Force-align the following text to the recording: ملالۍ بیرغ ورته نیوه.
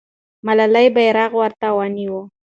ملالۍ 0.45 0.87
بیرغ 0.95 1.31
ورته 1.41 1.67
نیوه. 1.95 2.21